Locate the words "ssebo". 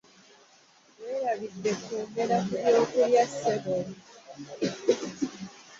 3.31-3.75